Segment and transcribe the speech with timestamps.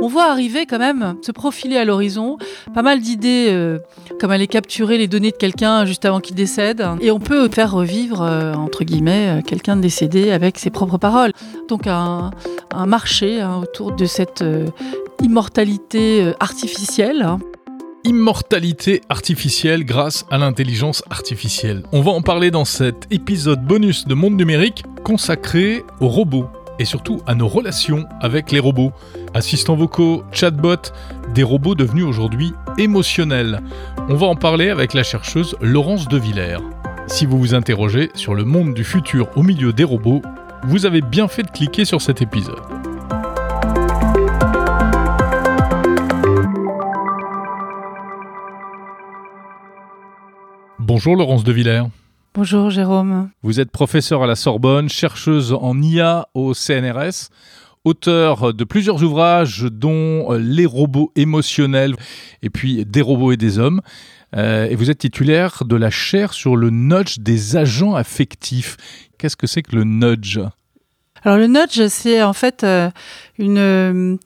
[0.00, 2.38] on voit arriver quand même, se profiler à l'horizon,
[2.74, 3.78] pas mal d'idées, euh,
[4.18, 7.72] comme aller capturer les données de quelqu'un juste avant qu'il décède, et on peut faire
[7.72, 11.32] revivre, euh, entre guillemets, euh, quelqu'un décédé avec ses propres paroles.
[11.68, 12.30] Donc un,
[12.86, 14.42] marché hein, autour de cette
[15.22, 17.26] immortalité artificielle.
[18.04, 21.82] Immortalité artificielle grâce à l'intelligence artificielle.
[21.92, 26.46] On va en parler dans cet épisode bonus de Monde Numérique consacré aux robots
[26.78, 28.92] et surtout à nos relations avec les robots.
[29.32, 30.90] Assistants vocaux, chatbots,
[31.34, 33.60] des robots devenus aujourd'hui émotionnels.
[34.08, 36.58] On va en parler avec la chercheuse Laurence De Villers.
[37.06, 40.20] Si vous vous interrogez sur le monde du futur au milieu des robots,
[40.64, 42.60] vous avez bien fait de cliquer sur cet épisode.
[50.80, 51.84] Bonjour Laurence De Villers.
[52.34, 53.30] Bonjour Jérôme.
[53.42, 57.30] Vous êtes professeur à la Sorbonne, chercheuse en IA au CNRS,
[57.84, 61.94] auteur de plusieurs ouvrages dont euh, Les robots émotionnels
[62.42, 63.80] et puis Des robots et des hommes.
[64.36, 68.76] Euh, et vous êtes titulaire de la chaire sur le nudge des agents affectifs.
[69.18, 70.40] Qu'est-ce que c'est que le nudge?
[71.22, 72.90] Alors le nudge, c'est en fait euh,
[73.38, 74.18] une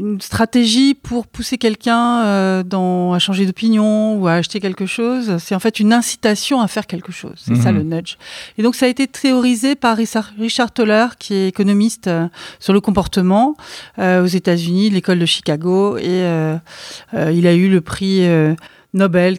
[0.00, 5.54] une stratégie pour pousser quelqu'un euh, à changer d'opinion ou à acheter quelque chose, c'est
[5.54, 7.34] en fait une incitation à faire quelque chose.
[7.36, 7.78] C'est ça mhm.
[7.78, 8.16] le nudge.
[8.56, 12.80] Et donc ça a été théorisé par Richard, Toller, qui est économiste euh, sur le
[12.80, 13.56] comportement
[13.98, 16.24] euh, aux États-Unis, l'école de Chicago, et
[17.12, 18.26] il a eu le prix
[18.94, 19.38] Nobel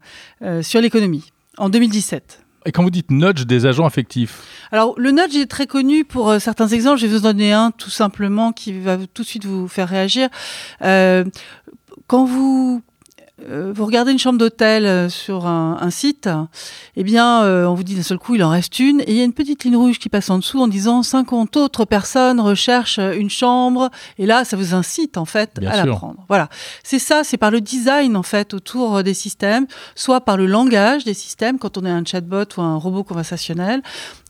[0.62, 2.41] sur l'économie en 2017.
[2.66, 6.30] Et quand vous dites nudge des agents affectifs Alors, le nudge est très connu pour
[6.30, 7.00] euh, certains exemples.
[7.00, 10.30] Je vais vous donner un tout simplement qui va tout de suite vous faire réagir.
[10.84, 11.24] Euh,
[12.08, 12.84] quand vous
[13.50, 16.30] euh, vous regardez une chambre d'hôtel euh, sur un, site,
[16.96, 19.18] eh bien, euh, on vous dit d'un seul coup, il en reste une, et il
[19.18, 22.40] y a une petite ligne rouge qui passe en dessous en disant 50 autres personnes
[22.40, 26.24] recherchent une chambre, et là, ça vous incite en fait à la prendre.
[26.28, 26.50] Voilà,
[26.84, 31.04] c'est ça, c'est par le design en fait autour des systèmes, soit par le langage
[31.04, 33.82] des systèmes quand on est un chatbot ou un robot conversationnel,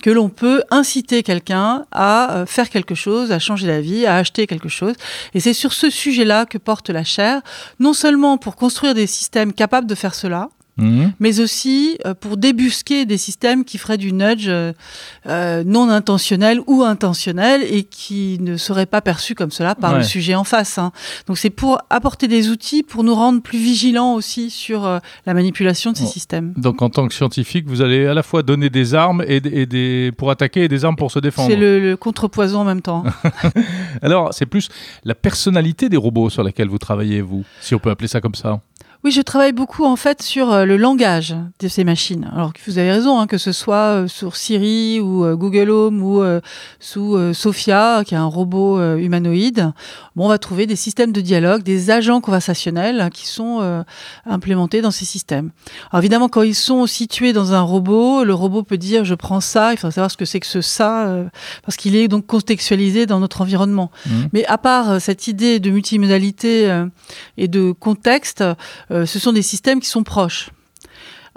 [0.01, 4.47] que l'on peut inciter quelqu'un à faire quelque chose, à changer la vie, à acheter
[4.47, 4.95] quelque chose.
[5.33, 7.41] Et c'est sur ce sujet-là que porte la chaire,
[7.79, 11.13] non seulement pour construire des systèmes capables de faire cela, mhm.
[11.19, 14.73] mais aussi euh, pour débusquer des systèmes qui feraient du nudge euh,
[15.27, 20.03] euh, non intentionnel ou intentionnel et qui ne seraient pas perçus comme cela par le
[20.03, 20.77] sujet en face.
[20.77, 20.91] Hein.
[21.27, 24.83] Donc c'est pour apporter des outils pour nous rendre plus vigilants aussi sur
[25.25, 26.53] la manipulation de ces systèmes.
[26.57, 30.11] Donc en tant que scientifique, vous allez à la fois donner des armes et, des,
[30.17, 31.49] pour attaquer et des armes pour se défendre.
[31.49, 33.03] C'est le, le contrepoison en même temps.
[34.01, 34.69] Alors c'est plus
[35.03, 38.35] la personnalité des robots sur laquelle vous travaillez, vous, si on peut appeler ça comme
[38.35, 38.61] ça.
[39.03, 42.29] Oui, je travaille beaucoup en fait sur euh, le langage de ces machines.
[42.31, 46.03] Alors vous avez raison, hein, que ce soit euh, sur Siri ou euh, Google Home
[46.03, 46.21] ou
[46.79, 49.71] sous Sophia, qui est un robot humanoïde,
[50.15, 53.83] bon, on va trouver des systèmes de dialogue, des agents conversationnels qui sont
[54.25, 55.51] implémentés dans ces systèmes.
[55.91, 59.41] Alors évidemment, quand ils sont situés dans un robot, le robot peut dire je prends
[59.41, 61.15] ça, il faut savoir ce que c'est que ce ça,
[61.63, 63.91] parce qu'il est donc contextualisé dans notre environnement.
[64.05, 64.11] Mmh.
[64.33, 66.83] Mais à part cette idée de multimodalité
[67.37, 68.43] et de contexte,
[68.91, 70.51] ce sont des systèmes qui sont proches.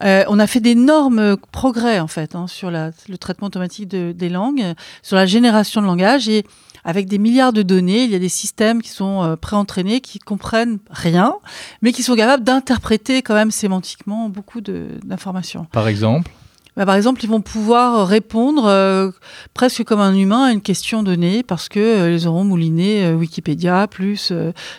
[0.03, 4.75] Euh, on a fait d'énormes progrès en fait hein, sur le traitement automatique des langues,
[5.03, 6.45] sur la génération de langage et
[6.85, 10.19] avec des milliards de données, il y a des systèmes qui sont euh, préentraînés, qui
[10.19, 11.35] comprennent rien,
[11.81, 15.67] mais qui sont capables d'interpréter quand même sémantiquement beaucoup d'informations.
[15.73, 16.31] Par exemple
[16.77, 19.11] bah, par exemple, ils vont pouvoir répondre euh,
[19.55, 23.15] presque comme un humain à une question donnée parce que euh, ils auront mouliné euh,
[23.15, 24.33] Wikipédia plus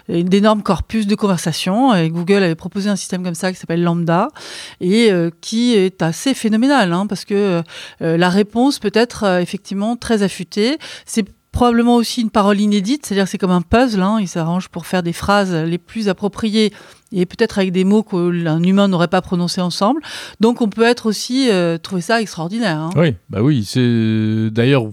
[0.10, 1.94] d'énormes corpus de conversation.
[1.96, 4.28] Et Google avait proposé un système comme ça qui s'appelle Lambda
[4.82, 5.12] et
[5.42, 7.62] qui est assez phénoménal hein, parce que
[8.00, 10.78] la réponse peut être effectivement très affûtée.
[11.56, 15.02] Probablement aussi une parole inédite, c'est-à-dire c'est comme un puzzle, hein, il s'arrange pour faire
[15.02, 16.74] des phrases les plus appropriées
[17.14, 20.02] et peut-être avec des mots qu'un humain n'aurait pas prononcés ensemble.
[20.42, 22.78] Donc on peut être aussi euh, trouver ça extraordinaire.
[22.78, 22.90] Hein.
[22.98, 24.84] Oui, bah oui, c'est d'ailleurs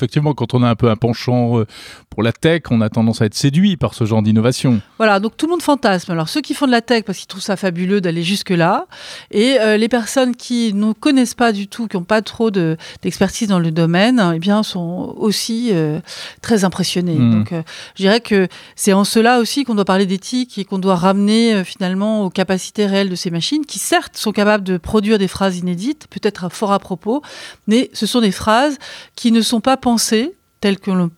[0.00, 1.66] effectivement, quand on a un peu un penchant euh,
[2.08, 4.80] pour la tech, on a tendance à être séduit par ce genre d'innovation.
[4.96, 6.12] Voilà, donc tout le monde fantasme.
[6.12, 8.86] Alors ceux qui font de la tech parce qu'ils trouvent ça fabuleux d'aller jusque-là,
[9.30, 13.48] et euh, les personnes qui ne connaissent pas du tout, qui n'ont pas trop d'expertise
[13.48, 16.00] dans le domaine, eh bien, sont aussi euh,
[16.40, 17.16] très impressionnés.
[17.16, 17.30] Hmm.
[17.32, 17.52] Donc
[17.96, 21.62] je dirais que c'est en cela aussi qu'on doit parler d'éthique et qu'on doit ramener
[21.64, 25.58] finalement aux capacités réelles de ces machines, qui certes sont capables de produire des phrases
[25.58, 27.22] inédites, peut-être fort à propos,
[27.66, 28.78] mais ce sont des phrases
[29.14, 31.10] qui ne sont pas pensée telle qu'une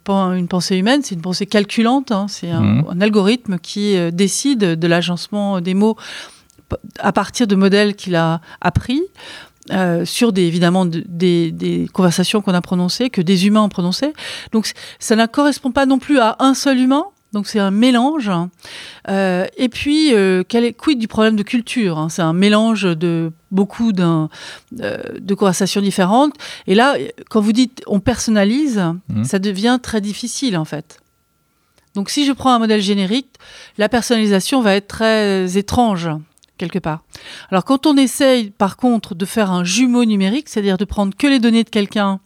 [0.49, 2.27] pensée humaine, c'est une pensée calculante, hein.
[2.29, 2.85] c'est mhm.
[2.89, 5.97] un, algorithme qui euh, décide de l'agencement des mots
[7.01, 9.03] à partir de modèles qu'il a appris.
[9.71, 14.13] Euh, sur des, évidemment des, conversations qu'on a prononcées, que des humains ont prononcées.
[14.51, 18.31] Donc ça ne correspond pas non plus à un seul humain, donc c'est un mélange.
[19.09, 22.09] Euh, et puis, euh, quel est, quid du problème de culture hein?
[22.09, 24.29] C'est un mélange de beaucoup d'un,
[24.81, 26.35] euh, de conversations différentes.
[26.67, 26.97] Et là,
[27.31, 29.25] quand vous dites on personnalise, Mhm.
[29.25, 30.99] ça devient très difficile en fait.
[31.95, 33.29] Donc si je prends un modèle générique,
[33.79, 36.09] la personnalisation va être très étrange
[37.51, 41.27] Alors quand on essaye par contre de faire un jumeau numérique, c'est-à-dire de prendre que
[41.27, 42.21] les données de quelqu'un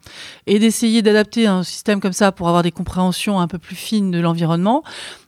[0.46, 4.10] et d'essayer d'adapter un système comme ça pour avoir des compréhensions un peu plus fines
[4.10, 4.82] de l'environnement,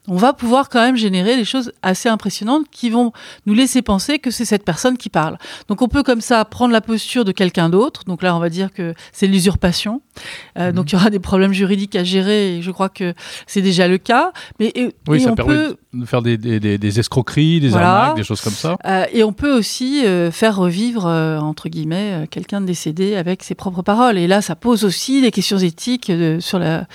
[0.07, 3.11] on va pouvoir quand même générer des choses assez impressionnantes qui vont
[3.45, 5.37] nous laisser penser que c'est cette personne qui parle.
[5.67, 8.03] Donc on peut comme ça prendre la posture de quelqu'un d'autre.
[8.05, 10.01] Donc là, on va dire que c'est l'usurpation.
[10.57, 10.75] Euh, Mhm.
[10.75, 13.13] Donc il y aura des problèmes juridiques à gérer et je crois que
[13.47, 14.31] c'est déjà le cas.
[14.59, 17.59] Mais et, Oui, et ça on permet peut de faire des, des- des- des escroqueries,
[17.59, 17.95] des Voilà.
[18.01, 18.77] arnaques, des choses comme ça.
[18.85, 23.55] euh, et on peut aussi euh, faire revivre entre guillemets quelqu'un de décédé avec ses
[23.55, 24.17] propres paroles.
[24.17, 26.87] Et là, ça pose aussi des questions éthiques sur la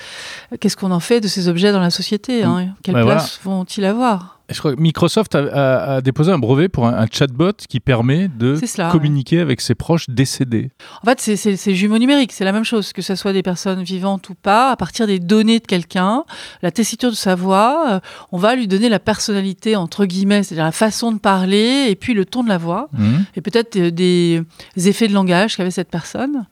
[0.59, 2.43] qu'est-ce qu'on en fait de ces objets dans la société.
[2.43, 4.31] hein Quelle Ouais, place vont-ils avoir?
[4.47, 7.79] Je crois que Microsoft a, a- a déposé un brevet pour un, un chatbot qui
[7.79, 8.91] permet de ouais.
[8.91, 10.69] communiquer avec ses proches décédés?
[11.01, 14.29] En fait, c'est- jumeaux numériques, c'est la même chose, que ce soit des personnes vivantes
[14.29, 16.25] ou pas, à partir des données de quelqu'un,
[16.61, 17.99] la tessiture de sa voix, euh,
[18.31, 22.13] on va lui donner la personnalité, entre guillemets, c'est-à-dire la façon de parler, et puis
[22.13, 23.25] le ton de la voix, Mhm.
[23.35, 24.43] et peut-être euh, des
[24.75, 26.45] effets de langage qu'avait cette personne.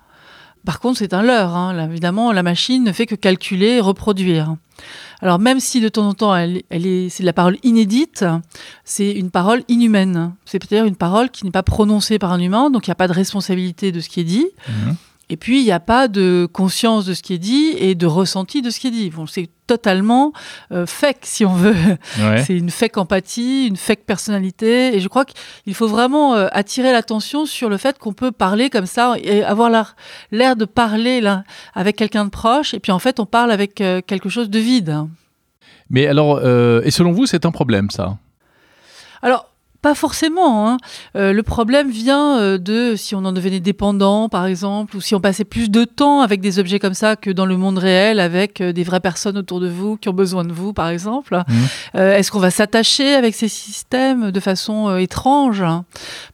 [0.66, 1.56] Par contre, c'est un leurre.
[1.56, 1.90] hein.
[1.90, 4.56] Évidemment, la machine ne fait que calculer et reproduire.
[5.22, 8.26] Alors, même si de temps en temps, elle, elle est, c'est de la parole inédite,
[8.84, 10.34] c'est une parole inhumaine.
[10.46, 12.96] C'est peut-être une parole qui n'est pas prononcée par un humain, donc il n'y a
[12.96, 14.48] pas de responsabilité de ce qui est dit.
[14.68, 14.96] Mhm.
[15.34, 18.06] Et puis, il n'y a pas de conscience de ce qui est dit et de
[18.06, 19.10] ressenti de ce qui est dit.
[19.10, 20.32] Bon, c'est totalement
[20.72, 21.74] euh, fake, si on veut.
[22.20, 22.44] Ouais.
[22.44, 24.96] C'est une fake empathie, une fake personnalité.
[24.96, 28.70] Et je crois qu'il faut vraiment euh, attirer l'attention sur le fait qu'on peut parler
[28.70, 31.44] comme ça et avoir l'air- de parler là,
[31.74, 32.76] avec quelqu'un de proche.
[32.76, 34.96] Et puis, en fait, on parle avec euh, quelque chose de vide.
[35.90, 38.20] Mais alors, et selon vous, c'est un problème ça?
[39.24, 39.50] Alors,
[39.84, 40.68] pas forcément.
[40.68, 40.78] hein.
[41.16, 45.14] Euh, le problème vient euh, de si on en devenait dépendant, par exemple, ou si
[45.14, 48.20] on passait plus de temps avec des objets comme ça que dans le monde réel,
[48.22, 51.38] avec euh, des vraies personnes autour de vous qui ont besoin de vous, par exemple.
[51.96, 55.84] Euh, Est-ce qu'on va s'attacher avec ces systèmes de façon euh, étrange hein?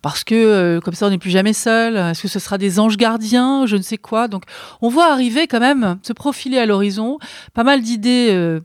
[0.03, 1.97] Parce que euh, comme ça, on n'est plus jamais seul.
[1.97, 3.65] Est-ce que ce sera des anges gardiens?
[3.65, 4.27] Je ne sais quoi.
[4.27, 4.43] Donc,
[4.81, 7.17] on voit arriver quand même, se profiler à l'horizon,
[7.55, 8.59] pas mal d'idées.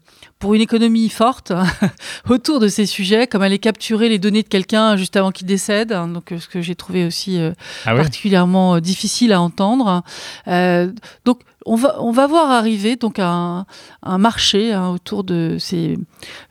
[0.44, 1.55] Pour une économie forte
[2.29, 5.91] autour de ces sujets, comme aller capturer les données de quelqu'un juste avant qu'il décède,
[5.91, 7.52] hein, donc euh, ce que j'ai trouvé aussi euh,
[7.87, 10.02] Ah particulièrement euh, difficile à entendre.
[10.46, 10.93] Euh,
[11.25, 13.64] donc on va, on va voir arriver donc un,
[14.02, 15.99] un marché hein, autour de, ces,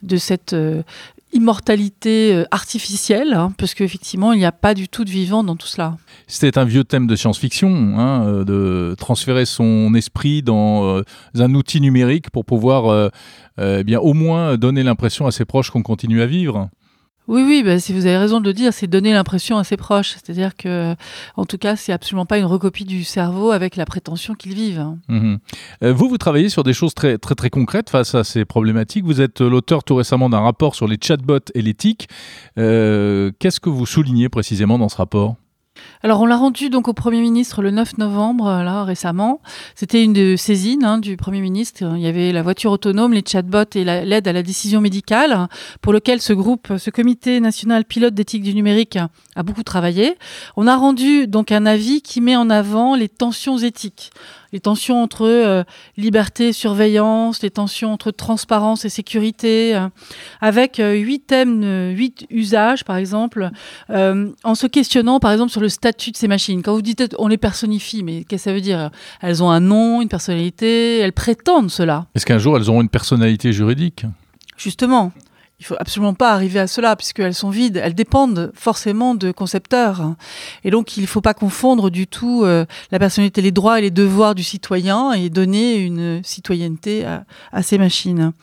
[0.01, 0.81] de cette euh,
[1.33, 5.55] immortalité euh, artificielle, hein, parce qu'effectivement, il n'y a pas du tout de vivant dans
[5.55, 5.97] tout cela.
[6.27, 11.03] C'était un vieux thème de science-fiction, hein, euh, de transférer son esprit dans euh,
[11.37, 13.11] un outil numérique pour pouvoir
[13.59, 16.69] eh bien, au moins donner l'impression à ses proches qu'on continue à vivre.
[17.27, 19.77] Oui, oui, bah, si vous avez raison de le dire, c'est donner l'impression à ses
[19.77, 20.11] proches.
[20.11, 20.93] C'est-à-dire que,
[21.37, 24.79] en tout cas, c'est absolument pas une recopie du cerveau avec la prétention qu'ils vivent.
[24.79, 24.97] hein.
[25.07, 25.39] Mhm.
[25.83, 29.05] Euh, vous, vous travaillez sur des choses très, très, très concrètes face à ces problématiques.
[29.05, 32.09] Vous êtes euh, l'auteur tout récemment d'un rapport sur les chatbots et l'éthique.
[32.57, 35.35] Euh, Qu'est-ce que vous soulignez précisément dans ce rapport?
[36.03, 39.41] Alors, on l'a rendu donc au Premier ministre le 9 novembre, euh, là, récemment.
[39.73, 41.83] C'était une de saisines hein, du Premier ministre.
[41.95, 45.47] Il y avait la voiture autonome, les chatbots et la- l'aide à la décision médicale,
[45.81, 48.97] pour lequel ce groupe, ce comité national pilote d'éthique du numérique,
[49.35, 50.15] a beaucoup travaillé.
[50.57, 54.11] On a rendu donc un avis qui met en avant les tensions éthiques.
[54.53, 55.63] Les tensions entre euh,
[55.97, 59.89] liberté et surveillance, les tensions entre transparence et sécurité, euh,
[60.41, 63.49] avec euh, huit thèmes, huit usages, par exemple,
[63.89, 66.61] euh, en se questionnant, par exemple, sur le statut de ces machines.
[66.61, 68.91] Quand vous dites on les personnifie, mais qu'est-ce que ça veut dire?
[69.21, 72.05] Elles ont un nom, une personnalité, elles prétendent cela.
[72.13, 74.05] Est-ce qu'un jour elles auront une personnalité juridique?
[74.55, 75.11] Justement,
[75.59, 77.77] il faut absolument pas arriver à cela puisqu'elles sont vides.
[77.77, 80.15] Elles dépendent forcément de concepteurs.
[80.63, 83.81] Et donc, il ne faut pas confondre du tout euh, la personnalité, les droits et
[83.81, 88.33] les devoirs du citoyen et donner une citoyenneté à, ces machines.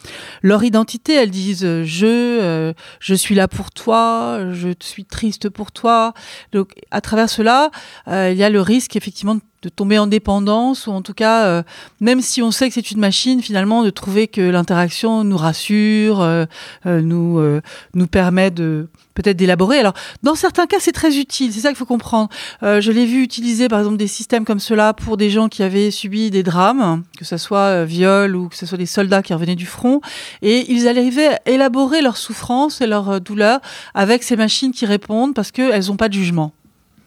[0.40, 5.50] Leur identité, elles disent euh, je, euh, je suis là pour toi, je suis triste
[5.50, 6.14] pour toi.
[6.52, 7.70] Donc, à travers cela,
[8.06, 11.44] il y a le risque effectivement de de tomber en dépendance ou en tout cas,
[11.44, 11.62] euh,
[12.00, 16.20] même si on sait que c'est une machine, finalement, de trouver que l'interaction nous rassure,
[16.20, 16.46] euh,
[16.86, 17.60] euh, nous, euh,
[17.94, 19.78] nous permet de peut-être d'élaborer.
[19.78, 22.30] Alors, dans certains cas, c'est très utile, c'est ça qu'il faut comprendre.
[22.62, 25.62] Euh, je l'ai vu utiliser, par exemple, des systèmes comme cela pour des gens qui
[25.62, 29.22] avaient subi des drames, que ce soit euh, viol ou que ce soit des soldats
[29.22, 30.00] qui revenaient du front,
[30.40, 33.60] et ils arrivaient à élaborer leur souffrance et leur douleur
[33.92, 36.52] avec ces machines qui répondent parce qu'elles n'ont pas de jugement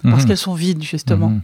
[0.04, 0.28] parce Mhm.
[0.28, 1.42] qu'elles sont vides justement, Mhm.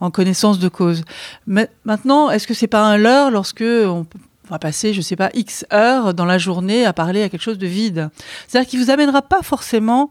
[0.00, 1.02] en connaissance de cause.
[1.46, 4.06] Mais maintenant, est-ce que c'est pas un leurre lorsque on,
[4.50, 7.58] va passer, je sais pas, X heures dans la journée à parler à quelque chose
[7.58, 8.10] de vide?
[8.46, 10.10] C'est-à-dire qu'il vous amènera pas forcément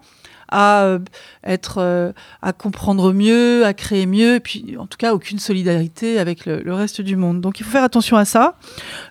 [0.50, 1.00] à euh,
[1.46, 6.20] être, euh, à comprendre mieux, à créer mieux, et puis en tout cas aucune solidarité
[6.20, 7.40] avec le, le, reste du monde.
[7.40, 8.56] Donc il faut faire attention à ça.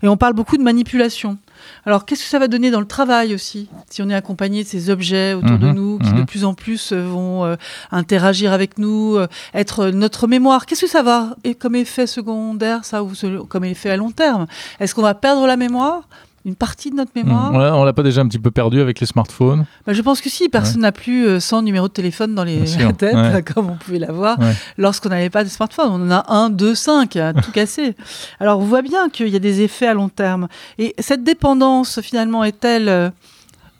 [0.03, 1.39] Et on parle beaucoup de manipulation.
[1.87, 4.69] Alors, qu'est-ce que ça va donner dans le travail aussi, si on est accompagné de
[4.69, 6.21] ces objets autour de Mhm, nous, qui mhm.
[6.21, 7.57] de plus en plus euh, vont euh,
[7.91, 10.67] interagir avec nous, euh, être notre mémoire?
[10.67, 14.11] Qu'est-ce que ça va et comme effet secondaire, ça, ou ce- comme effet à long
[14.11, 14.47] terme?
[14.79, 16.03] Est-ce qu'on va perdre la mémoire?
[16.45, 17.57] Une partie de notre mémoire Mmh.
[17.57, 20.21] Ouais, on l'a pas déjà un petit peu perdu avec les smartphones Bah, Je pense
[20.21, 22.65] que si, personne n'a plus euh, 100 numéros de téléphone dans les
[22.99, 23.43] têtes, ouais.
[23.43, 24.39] comme on pouvait l'avoir
[24.79, 25.89] lorsqu'on n'avait pas de smartphone.
[25.91, 27.95] On en a un, deux, cinq, à tout casser.
[28.41, 30.49] Alors on voit bien qu'il y a des effets à long terme.
[30.79, 33.13] Et cette dépendance, finalement, est-elle...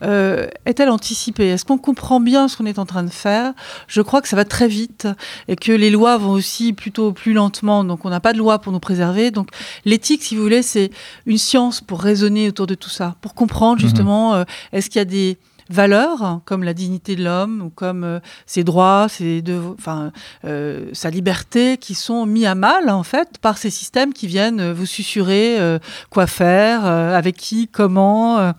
[0.03, 1.49] euh, est-elle anticipée?
[1.49, 3.53] Est-ce qu'on comprend bien ce qu'on est en train de faire?
[3.87, 5.09] Je crois que ça va très vite
[5.49, 7.85] et que les lois vont aussi plutôt plus lentement.
[7.85, 9.31] Donc on n'a pas de loi pour nous préserver.
[9.31, 9.49] Donc
[9.85, 10.91] l'éthique, si vous voulez, c'est
[11.27, 13.81] une science pour raisonner autour de tout ça, pour comprendre Mhm.
[13.81, 15.37] justement euh, est-ce qu'il y a des
[15.75, 20.13] valeurs comme la dignité de l'homme ou comme euh, ses droits, ses devo- enfin
[20.45, 24.61] euh, sa liberté qui sont mis à mal en fait par ces systèmes qui viennent
[24.61, 25.79] euh, vous susurrer euh,
[26.11, 28.39] quoi faire, euh, avec qui, comment.
[28.39, 28.53] euh.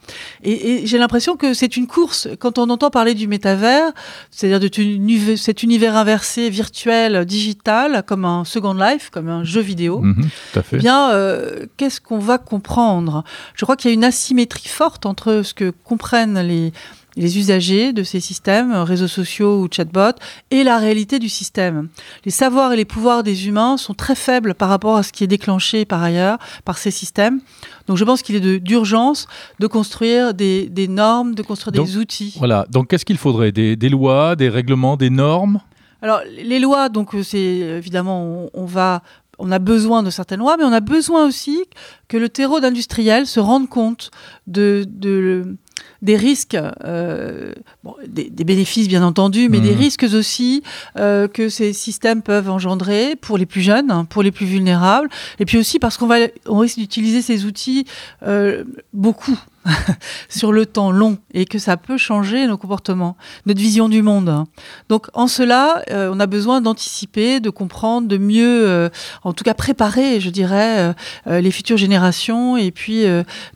[0.44, 2.28] et et j'ai l'impression que c'est une course.
[2.40, 3.92] Quand on entend parler du métavers,
[4.30, 10.00] c'est-à-dire de cet univers inversé, virtuel, digital, comme un Second Life, comme un jeu vidéo.
[10.00, 10.76] Mhm, Tout à fait.
[10.78, 13.24] Eh bien, euh, qu'est-ce qu'on va comprendre?
[13.56, 16.72] Je crois qu'il y a une asymétrie forte entre ce que comprennent les,
[17.18, 20.18] les usagers de ces systèmes, euh, réseaux sociaux ou chatbots,
[20.50, 21.90] et la réalité du système.
[22.26, 25.24] Les savoirs et les pouvoirs des humains sont très faibles par rapport à ce qui
[25.24, 27.42] est déclenché par ailleurs par ces systèmes.
[27.88, 29.28] Donc je pense qu'il est d'urgence
[29.60, 32.36] de construire des, des normes, de construire Donc, des outils.
[32.38, 32.66] Voilà.
[32.70, 33.52] Donc, qu'est-ce qu'il faudrait?
[33.52, 35.60] Des, des lois, des règlements, des normes?
[36.02, 39.02] Alors, les lois, donc, euh, c'est évidemment, on, on va.
[39.44, 41.64] On a besoin de certaines lois, mais on a besoin aussi
[42.08, 44.12] que le terreau d'industriel se rende compte
[44.46, 45.58] de, de-
[46.02, 50.64] des risques, euh, bon, des, des bénéfices bien entendu, mais des risques aussi
[50.98, 55.10] euh, que ces systèmes peuvent engendrer pour les plus jeunes, hein, pour les plus vulnérables,
[55.40, 56.16] et puis aussi parce qu'on va,
[56.48, 57.86] on risque d'utiliser ces outils
[58.24, 58.64] euh,
[58.94, 59.40] beaucoup
[60.30, 63.16] sur le temps long et que ça peut changer nos comportements,
[63.46, 64.46] notre vision du monde.
[64.90, 68.90] Donc en cela, euh, on a besoin d'anticiper, de comprendre, de mieux, euh,
[69.24, 70.94] en tout cas préparer, je dirais,
[71.28, 73.04] euh, les futures générations et puis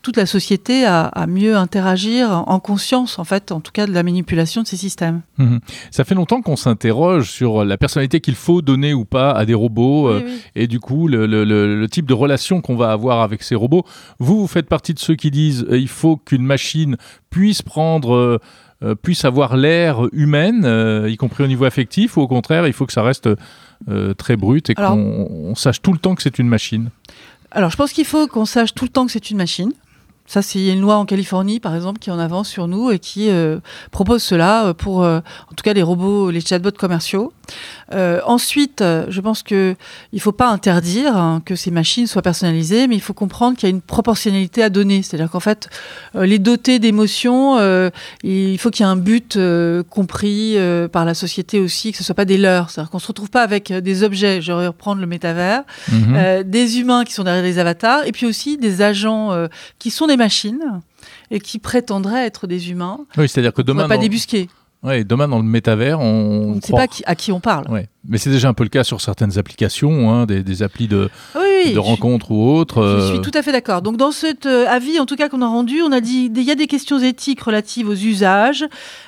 [0.01, 3.91] toute la société à, à mieux interagir en conscience, en fait, en tout cas de
[3.93, 5.21] la manipulation de ces systèmes.
[5.37, 5.59] Mhm.
[5.91, 9.53] Ça fait longtemps qu'on s'interroge sur la personnalité qu'il faut donner ou pas à des
[9.53, 10.41] robots Oui, oui.
[10.55, 13.55] et du coup le, le- le- le type de relation qu'on va avoir avec ces
[13.55, 13.83] robots.
[14.19, 15.94] Vous, vous faites partie de ceux qui disent il faut
[16.25, 16.97] qu'une machine
[17.29, 18.39] puisse prendre, euh,
[18.83, 22.73] euh, puisse avoir l'air humaine, euh, y compris au niveau affectif, ou au contraire il
[22.73, 23.29] faut que ça reste
[23.89, 26.89] euh, très brut et qu'on on sache tout le temps que c'est une machine.
[27.51, 29.71] Alors, je pense qu'il faut qu'on sache tout le temps que c'est une machine.
[30.27, 33.29] Ça, c'est une loi en Californie, par exemple, qui en avance sur nous et qui
[33.29, 33.59] euh,
[33.91, 37.31] propose cela euh, pour, euh, en tout cas, les robots, les chatbots commerciaux.
[37.93, 39.75] Euh, ensuite, je pense que
[40.11, 43.69] il faut pas interdire hein, que ces machines soient personnalisées, mais il faut comprendre qu'il
[43.69, 45.03] y a une proportionnalité à donner.
[45.03, 45.69] C'est-à-dire qu'en fait,
[46.15, 47.59] les doter d'émotions,
[48.23, 49.37] il faut qu'il y ait un but
[49.91, 50.57] compris
[50.91, 52.71] par la société aussi, que ce soit pas des leurs.
[52.71, 54.41] C'est-à-dire qu'on se retrouve pas avec des objets.
[54.41, 55.63] Je vais reprendre le métavers.
[55.91, 56.15] Mhm.
[56.15, 59.31] Euh, des humains qui sont derrière les avatars, et puis aussi des agents
[59.77, 60.81] qui sont des machines
[61.31, 62.99] et qui prétendraient être des humains.
[63.17, 64.49] oui, c'est-à-dire que On ne demain, va pas débusquer.
[64.85, 67.69] Ouais, demain dans le métavers, on, On ne sait pas qui- à qui on parle.
[67.69, 67.89] Ouais.
[68.07, 71.09] Mais c'est déjà un peu le cas sur certaines applications, hein, des, des applis de,
[71.35, 72.83] Oui, oui, de rencontres ou autres.
[72.83, 73.81] Je euh, suis tout à fait d'accord.
[73.81, 76.43] Donc dans cet euh, avis, en tout cas qu'on a rendu, on a dit il
[76.43, 78.63] y a des questions éthiques relatives aux usages,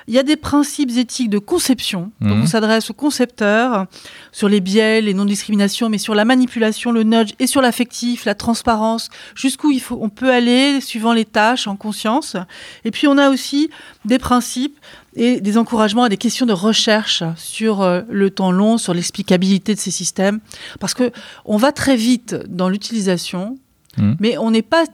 [0.08, 2.10] il y a des principes éthiques de conception.
[2.22, 2.42] Donc Mhm.
[2.42, 3.86] on s'adresse aux concepteurs
[4.32, 8.34] sur les biais, les non-discriminations, mais sur la manipulation, le nudge et sur l'affectif, la
[8.34, 12.36] transparence, jusqu'où il faut, on peut aller suivant les tâches en conscience.
[12.84, 13.70] Et puis on a aussi
[14.06, 14.78] des principes
[15.18, 19.74] et des encouragements à des questions de recherche sur euh, le temps long, sur l'explicabilité
[19.76, 20.40] de ces systèmes,
[20.80, 21.12] parce que
[21.46, 23.58] on va très vite dans l'utilisation,
[23.98, 24.16] Mhm.
[24.20, 24.86] mais on n'est pas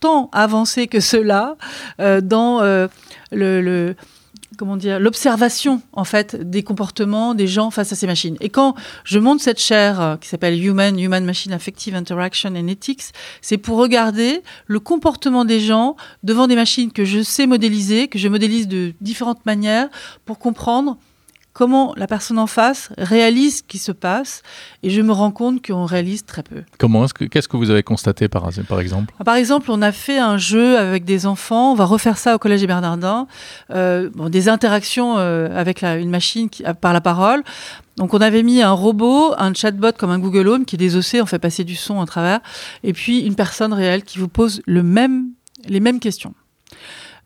[0.00, 1.56] tant avancé que cela
[2.00, 2.86] euh, dans euh,
[3.32, 3.96] le, le-
[4.56, 8.36] comment dire l'observation en fait des comportements des gens face à ces machines.
[8.40, 12.68] Et quand je monte cette chaire euh, qui s'appelle Human Human Machine Affective Interaction and
[12.68, 18.08] Ethics, c'est pour regarder le comportement des gens devant des machines que je sais modéliser,
[18.08, 19.88] que je modélise de différentes manières
[20.24, 20.96] pour comprendre
[21.54, 24.42] comment la personne en face réalise ce qui se passe.
[24.82, 26.62] Et je me rends compte qu'on réalise très peu.
[26.78, 29.14] Comment Qu'est-ce que vous avez constaté par, par exemple?
[29.24, 31.72] Par exemple, on a fait un jeu avec des enfants.
[31.72, 33.26] On va refaire ça au Collège des Bernardins.
[33.70, 37.42] Euh, bon, des interactions euh, avec la, une machine qui, par la parole.
[37.96, 41.22] Donc on avait mis un robot, un chatbot comme un Google Home qui est désossé,
[41.22, 42.40] on fait passer du son à travers,
[42.82, 45.28] et puis une personne réelle qui vous pose le même,
[45.68, 46.34] les mêmes questions.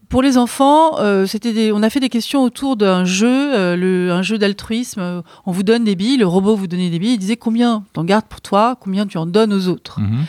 [0.09, 4.11] Pour les enfants, euh, c'était on a fait des questions autour d'un jeu, euh, le,
[4.11, 5.23] un jeu d'altruisme.
[5.45, 7.15] On vous donne des billes, le robot vous donnait des billes.
[7.15, 10.01] Il disait combien t'en gardes pour toi, combien tu en donnes aux autres.
[10.01, 10.25] Mhm.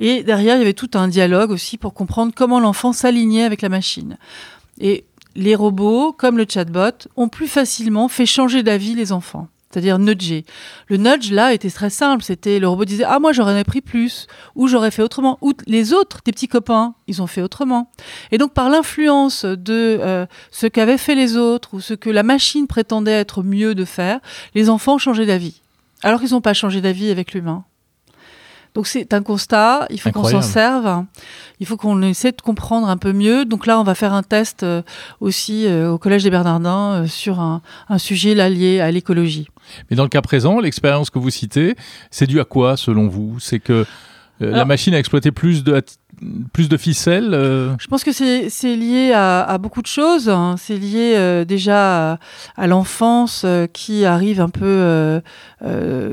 [0.00, 3.62] Et derrière, il y avait tout un dialogue aussi pour comprendre comment l'enfant s'alignait avec
[3.62, 4.16] la machine.
[4.80, 5.04] Et
[5.36, 10.44] les robots, comme le chatbot, ont plus facilement fait changer d'avis les enfants c'est-à-dire nudger.
[10.88, 12.24] Le nudge, là, était très simple.
[12.24, 15.38] C'était le robot disait Ah, moi, j'aurais pris plus, ou j'aurais fait autrement.
[15.42, 17.90] Ou les autres, tes petits copains, ils ont fait autrement.
[18.32, 22.24] Et donc, par l'influence de euh, ce qu'avaient fait les autres, ou ce que la
[22.24, 24.18] machine prétendait être mieux de faire,
[24.54, 25.60] les enfants ont changé d'avis.
[26.02, 27.64] Alors qu'ils n'ont pas changé d'avis avec l'humain.
[28.74, 31.04] Donc c'est un constat, il faut qu'on s'en serve,
[31.58, 33.44] il faut qu'on essaie de comprendre un peu mieux.
[33.44, 34.82] Donc là, on va faire un test euh,
[35.20, 39.48] aussi euh, au Collège des Bernardins sur un, un sujet là, lié à l'écologie.
[39.90, 41.76] Mais dans le cas présent, l'expérience que vous citez,
[42.10, 43.38] c'est dû à quoi selon vous?
[43.40, 43.86] C'est que
[44.42, 45.82] euh, la machine a exploité plus de,
[46.52, 50.28] plus de ficelles euh Je pense que c'est lié à, beaucoup de choses.
[50.28, 50.56] Hein.
[50.58, 52.18] C'est lié euh, déjà
[52.56, 55.20] à, l'enfance qui arrive un peu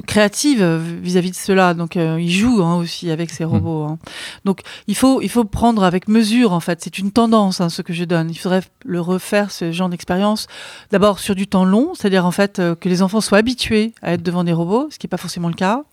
[0.05, 0.63] créative
[1.01, 1.73] vis-à-vis de cela.
[1.73, 3.49] Donc il joue hein, aussi avec ces mmh.
[3.49, 3.83] robots.
[3.83, 3.99] Hein.
[4.45, 6.79] Donc il faut, il faut prendre avec mesure en fait.
[6.81, 8.29] C'est une tendance ce que je donne.
[8.29, 10.47] Il faudrait le refaire ce genre d'expérience.
[10.91, 14.23] D'abord sur du temps long, c'est-à-dire en fait que les enfants soient habitués à être
[14.23, 15.83] devant des robots, ce qui n'est pas forcément le cas.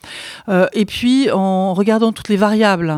[0.73, 2.97] et puis en regardant tout les variables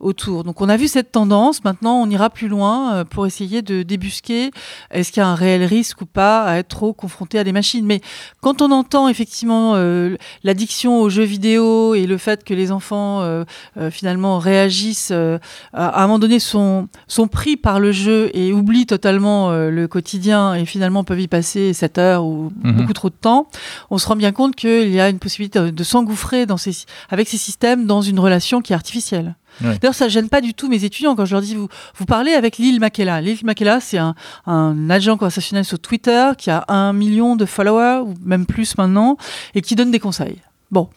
[0.00, 0.44] autour.
[0.48, 3.82] Donc on a vu cette tendance, maintenant on ira plus loin euh, pour essayer de
[3.82, 4.50] débusquer
[4.90, 7.52] est-ce qu'il y a un réel risque ou pas à être trop confronté à des
[7.52, 7.84] machines.
[7.84, 8.00] Mais
[8.40, 13.20] quand on entend effectivement euh, l'addiction aux jeux vidéo et le fait que les enfants
[13.20, 13.44] euh,
[13.90, 15.38] finalement réagissent à,
[15.74, 20.64] un moment donné sont, sont pris par le jeu et oublient totalement le quotidien et
[20.64, 22.72] finalement peuvent y passer 7 heures ou mhm.
[22.72, 23.48] beaucoup trop de temps,
[23.90, 26.72] on se rend bien compte qu'il y a une possibilité de s'engouffrer dans ces,
[27.10, 29.34] avec ces systèmes dans une relation qui est artificielle.
[29.60, 32.32] D'ailleurs, ça gêne pas du tout mes étudiants quand je leur dis vous, vous parlez
[32.32, 33.20] avec Lil Makela.
[33.20, 34.14] Lil Makela, c'est un,
[34.46, 39.16] un, agent conversationnel sur Twitter qui a un million de followers, ou même plus maintenant,
[39.54, 40.38] et qui donne des conseils.
[40.70, 40.90] Bon,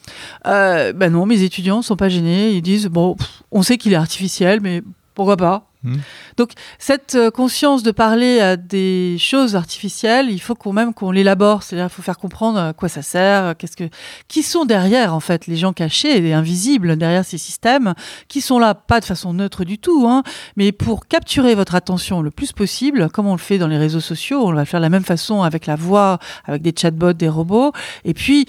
[0.48, 2.52] euh, ben non, mes étudiants sont pas gênés.
[2.52, 3.16] Ils disent bon,
[3.52, 4.84] on sait qu'il est artificiel, mais
[5.16, 5.71] pourquoi pas?
[5.84, 5.98] Hmm.
[6.38, 11.10] Donc cette euh, conscience de parler à des choses artificielles, il faut quand même qu'on
[11.10, 13.90] l'élabore, c'est-à-dire il faut faire comprendre à quoi ça sert, qu'est-ce que
[14.28, 17.96] qui sont derrière en fait les gens cachés et invisibles derrière ces systèmes,
[18.28, 20.22] qui sont là pas de façon neutre du tout, hein,
[20.56, 24.00] mais pour capturer votre attention le plus possible, comme on le fait dans les réseaux
[24.00, 27.14] sociaux, on va le faire de la même façon avec la voix, avec des chatbots,
[27.14, 27.72] des robots,
[28.06, 28.46] et puis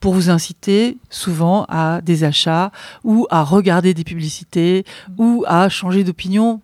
[0.00, 2.72] pour vous inciter souvent à des achats
[3.04, 4.84] ou à regarder des publicités
[5.18, 6.62] ou à changer d'opinion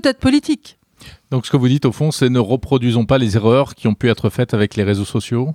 [0.00, 0.78] peut-être politique.
[1.30, 3.94] Donc ce que vous dites au fond, c'est ne reproduisons pas les erreurs qui ont
[3.94, 5.54] pu être faites avec les réseaux sociaux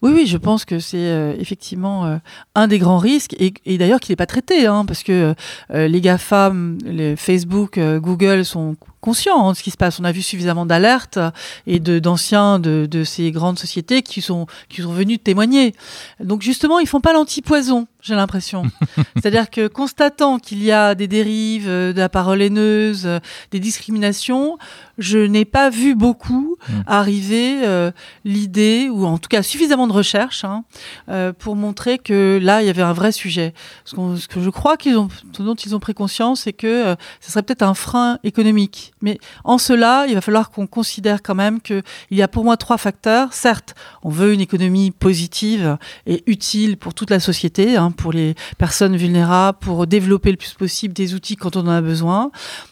[0.00, 2.18] oui, oui, je pense que c'est euh, effectivement euh,
[2.54, 5.34] un des grands risques et, d'ailleurs qui n'est pas traité, hein, parce que
[5.74, 8.76] euh, les GAFAM, les Facebook, Google sont
[9.08, 10.00] conscients hein, de ce qui se passe.
[10.00, 11.18] On a vu suffisamment d'alertes
[11.66, 15.74] et d'anciens de, de, ces grandes sociétés qui sont qui sont venus témoigner.
[16.20, 18.64] Donc justement, ils font pas l'antipoison, j'ai l'impression.
[19.16, 23.08] C'est-à-dire que constatant qu'il y a des dérives, de la parole haineuse,
[23.50, 24.58] des discriminations,
[24.98, 26.72] je n'ai pas vu beaucoup mmh.
[26.86, 27.90] arriver
[28.24, 30.64] l'idée ou en tout cas suffisamment de recherche hein,
[31.08, 33.54] euh, pour montrer que là, il y avait un vrai sujet.
[33.84, 33.94] Ce,
[34.26, 37.42] que je crois qu'ils ont, dont ils ont pris conscience, c'est que euh, ce serait
[37.42, 38.92] peut-être un frein économique.
[39.00, 42.56] Mais en cela, il va falloir qu'on considère quand même qu'il y a pour moi
[42.56, 43.32] trois facteurs.
[43.32, 48.34] Certes, on veut une économie positive et utile pour toute la société, hein, pour les
[48.58, 52.30] personnes vulnérables, pour développer le plus possible des outils quand on en a besoin.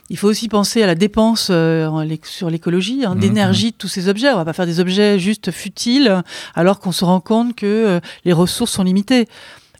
[0.08, 1.88] Il faut aussi penser à la dépense euh,
[2.22, 3.70] sur l'écologie, hein, mmh, d'énergie mmh.
[3.70, 4.30] de tous ces objets.
[4.30, 6.22] On va pas faire des objets juste futiles
[6.54, 9.26] alors qu'on se rend compte que euh, les ressources sont limitées.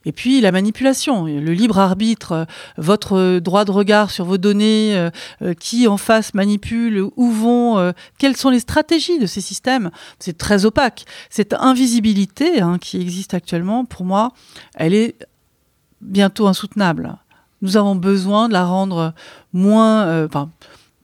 [0.07, 2.45] Et puis la manipulation, le libre arbitre, euh,
[2.79, 5.11] votre droit de regard sur vos données,
[5.61, 10.65] qui en face manipule, où vont, quelles sont les stratégies de ces systèmes, c'est très
[10.65, 11.05] opaque.
[11.29, 14.33] Cette invisibilité hein, qui existe actuellement, pour moi,
[14.75, 15.17] elle est
[16.01, 17.19] bientôt insoutenable
[17.63, 19.15] nous avons besoin de la rendre
[19.53, 20.51] moins, euh, enfin,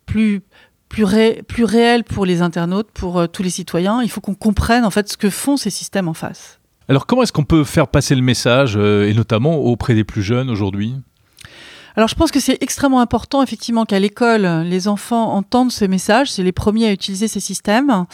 [0.06, 0.42] plus
[0.88, 1.06] plus,
[1.48, 4.02] plus réelle pour les internautes, pour euh, tous les citoyens.
[4.02, 6.60] Il faut qu'on comprenne en fait ce que font ces systèmes en face.
[6.92, 10.20] Alors comment est-ce qu'on peut faire passer le message, euh, et notamment auprès des plus
[10.20, 10.94] jeunes aujourd'hui?
[11.96, 16.30] Alors je pense que c'est extrêmement important effectivement qu'à l'école les enfants entendent ce message.
[16.30, 18.04] C'est les premiers à utiliser ces systèmes.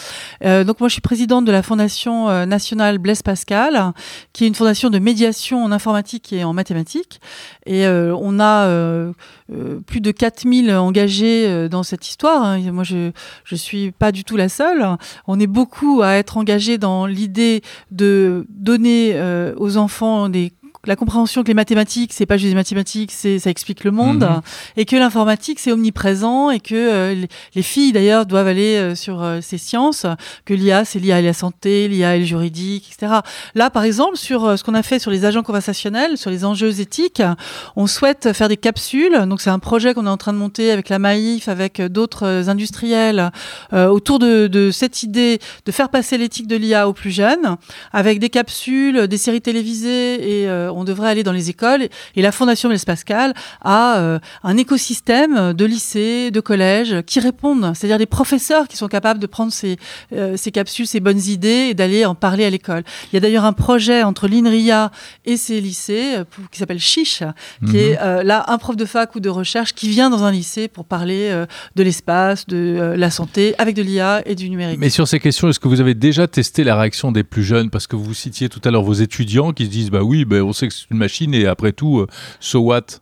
[0.44, 3.92] Euh, donc moi je suis présidente de la fondation euh, nationale Blaise Pascal,
[4.32, 7.20] qui est une fondation de médiation en informatique et en mathématiques.
[7.66, 9.12] Et euh, on a euh,
[9.52, 12.42] euh, plus de 4000 engagés dans cette histoire.
[12.42, 12.72] Hein.
[12.72, 13.10] Moi je
[13.44, 14.86] je suis pas du tout la seule.
[15.26, 19.18] On est beaucoup à être engagés dans l'idée de donner
[19.56, 20.52] aux enfants des
[20.88, 24.24] la compréhension que les mathématiques, c'est pas juste des mathématiques, c'est ça explique le monde,
[24.24, 24.40] Mhm.
[24.78, 28.94] et que l'informatique c'est omniprésent et que euh, les, les filles d'ailleurs doivent aller euh,
[28.94, 30.06] sur euh, ces sciences,
[30.46, 33.20] que l'IA c'est l'IA et la santé, l'IA et le juridique, etc.
[33.54, 36.80] Là par exemple sur ce qu'on a fait sur les agents conversationnels, sur les enjeux
[36.80, 37.22] éthiques,
[37.76, 39.26] on souhaite faire des capsules.
[39.28, 42.48] Donc c'est un projet qu'on est en train de monter avec la Maïf, avec d'autres
[42.48, 43.30] industriels
[43.72, 47.56] autour de, de cette idée de faire passer l'éthique de l'IA aux plus jeunes,
[47.92, 51.88] avec des capsules, des séries télévisées et euh, on devrait aller dans les écoles.
[52.16, 57.72] Et la Fondation Blaise Pascal a euh, un écosystème de lycées, de collèges qui répondent,
[57.74, 59.76] c'est-à-dire des professeurs qui sont capables de prendre ces,
[60.12, 62.82] euh, ces capsules, ces bonnes idées et d'aller en parler à l'école.
[63.12, 64.90] Il y a d'ailleurs un projet entre l'INRIA
[65.24, 67.22] et ces lycées euh, pour- qui s'appelle Chiche,
[67.66, 67.76] qui Mhm.
[67.76, 70.68] est euh, là un prof de fac ou de recherche qui vient dans un lycée
[70.68, 71.08] pour parler
[71.76, 74.78] de l'espace, de la santé, avec de l'IA et du numérique.
[74.78, 77.70] Mais sur ces questions, est-ce que vous avez déjà testé la réaction des plus jeunes?
[77.70, 80.36] Parce que vous citiez tout à l'heure vos étudiants qui se disent Bah oui, bah,
[80.42, 82.06] on sait que c'est une machine et après tout, euh,
[82.40, 83.00] so what?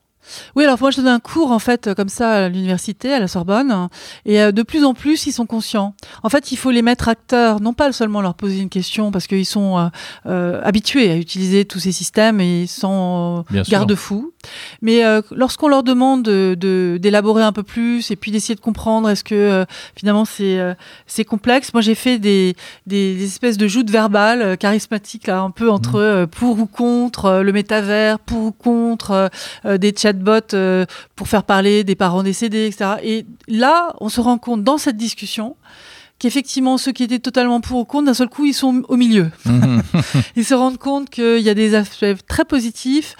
[0.54, 3.28] Oui, alors moi je donne un cours en fait comme ça à l'université, à la
[3.28, 3.88] Sorbonne,
[4.24, 5.94] et euh, de plus en plus ils sont conscients.
[6.22, 9.26] En fait, il faut les mettre acteurs, non pas seulement leur poser une question parce
[9.26, 9.88] qu'ils sont euh,
[10.26, 14.32] euh, habitués à utiliser tous ces systèmes et sans garde-fous,
[14.82, 18.60] mais euh, lorsqu'on leur demande de- de- d'élaborer un peu plus et puis d'essayer de
[18.60, 19.64] comprendre est-ce que euh,
[19.96, 20.74] finalement c'est euh,
[21.06, 21.72] c'est complexe.
[21.72, 22.54] Moi j'ai fait des,
[22.86, 27.40] des, des espèces de joutes verbales charismatiques là, un peu entre euh, pour ou contre
[27.42, 29.30] le métavers, pour ou contre
[29.64, 30.56] des chatbots
[31.16, 32.90] pour faire parler des parents décédés, etc.
[33.02, 35.56] Et là, on se rend compte dans cette discussion
[36.18, 39.30] qu'effectivement, ceux qui étaient totalement pour ou contre, d'un seul coup, ils sont au milieu.
[39.44, 39.82] Mhm.
[40.36, 43.16] Ils se rendent compte qu'il y a des aspects très positifs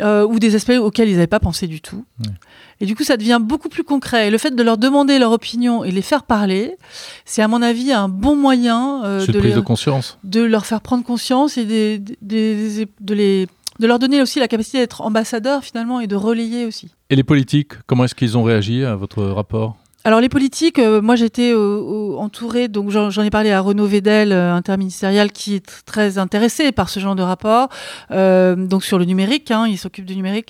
[0.00, 2.04] euh, ou des aspects auxquels ils n'avaient pas pensé du tout.
[2.20, 2.32] Ouais.
[2.80, 4.28] Et du coup, ça devient beaucoup plus concret.
[4.28, 6.76] Et le fait de leur demander leur opinion et les faire parler,
[7.24, 10.80] c'est à mon avis un bon moyen euh, de, les- de conscience de leur faire
[10.80, 13.46] prendre conscience et des- des- des- de, les,
[13.80, 16.90] de leur donner aussi la capacité d'être ambassadeurs finalement et de relayer aussi.
[17.10, 19.76] Et les politiques, comment est-ce qu'ils ont réagi à votre rapport?
[20.04, 24.54] Alors les politiques, euh, moi j'étais entourée, donc j'en ai parlé à Renaud Vedel, euh,
[24.54, 27.68] interministériel, qui est tr- très intéressé par ce genre de rapport,
[28.12, 30.48] euh, donc sur le numérique, hein, il s'occupe du numérique.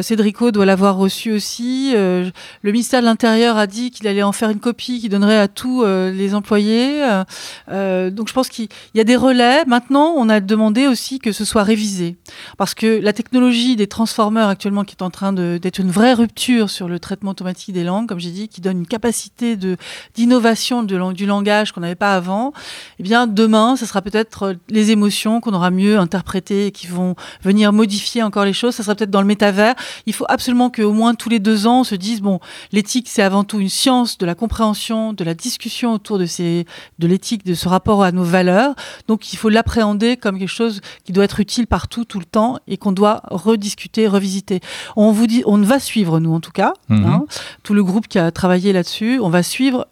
[0.00, 1.92] Cédrico doit l'avoir reçu aussi.
[1.94, 5.48] Le ministère de l'Intérieur a dit qu'il allait en faire une copie qu'il donnerait à
[5.48, 7.02] tous les employés.
[7.68, 9.64] Donc je pense qu'il y a des relais.
[9.66, 12.16] Maintenant, on a demandé aussi que ce soit révisé,
[12.56, 16.70] parce que la technologie des transformeurs actuellement, qui est en train d'être une vraie rupture
[16.70, 19.76] sur le traitement automatique des langues, comme j'ai dit, qui donne capacité de
[20.14, 22.52] d'innovation de du langage qu'on n'avait pas avant,
[22.98, 26.86] eh bien demain, ce sera peut-être euh, les émotions qu'on aura mieux interprétées et qui
[26.86, 28.74] vont venir modifier encore les choses.
[28.74, 29.74] Ça sera peut-être dans le métavers.
[30.06, 32.40] Il faut absolument qu'au moins tous les deux ans, on se dise bon,
[32.72, 36.66] l'éthique c'est avant tout une science de la compréhension, de la discussion autour de ces
[36.98, 38.74] de l'éthique, de ce rapport à nos valeurs.
[39.08, 42.58] Donc il faut l'appréhender comme quelque chose qui doit être utile partout, tout le temps,
[42.68, 44.60] et qu'on doit rediscuter, revisiter.
[44.96, 47.04] On vous dit, on va suivre nous en tout cas, Mhm.
[47.06, 47.24] hein,
[47.62, 49.88] tout le groupe qui a travaillé là-dessus, on va suivre.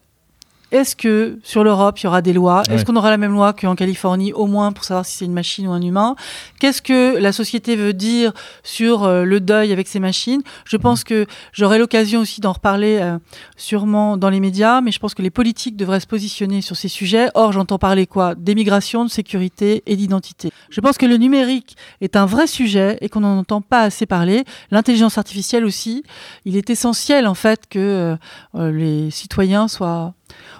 [0.72, 2.62] Est-ce que sur l'Europe, il y aura des lois?
[2.62, 2.84] Est-ce Ouais.
[2.84, 5.68] qu'on aura la même loi qu'en Californie, au moins pour savoir si c'est une machine
[5.68, 6.16] ou un humain?
[6.60, 8.32] Qu'est-ce que la société veut dire
[8.62, 10.42] sur euh, le deuil avec ces machines?
[10.64, 13.18] Je pense que j'aurai l'occasion aussi d'en reparler euh,
[13.56, 16.88] sûrement dans les médias, mais je pense que les politiques devraient se positionner sur ces
[16.88, 17.28] sujets.
[17.34, 20.50] Or, j'entends parler quoi D'émigration, de sécurité et d'identité.
[20.70, 24.06] Je pense que le numérique est un vrai sujet et qu'on n'en entend pas assez
[24.06, 24.44] parler.
[24.70, 26.02] L'intelligence artificielle aussi.
[26.46, 28.16] Il est essentiel en fait que euh,
[28.54, 30.14] euh, les citoyens soient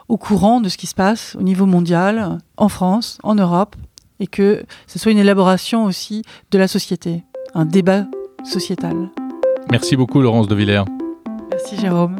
[0.08, 3.76] au courant de ce qui se passe au niveau mondial, en France, en Europe,
[4.20, 8.06] et que ce soit une élaboration aussi de la société, un débat
[8.44, 9.10] sociétal.
[9.70, 10.84] Merci beaucoup, Laurence de Villers.
[11.50, 12.16] Merci Jérôme.